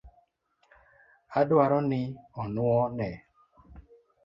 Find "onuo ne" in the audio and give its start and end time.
2.41-3.09